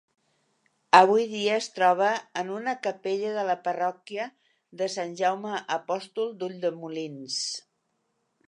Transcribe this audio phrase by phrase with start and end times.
[0.99, 2.07] Avui dia es troba
[2.41, 4.25] en una capella de la parròquia
[4.81, 7.39] de Sant Jaume Apòstol d'Ulldemolins.